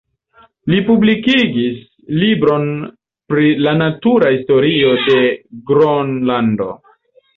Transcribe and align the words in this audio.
Li 0.71 0.77
publikigis 0.85 1.75
libron 2.23 2.65
pri 3.33 3.53
la 3.67 3.75
natura 3.85 4.35
historio 4.37 4.97
de 5.07 5.21
Gronlando. 5.73 6.73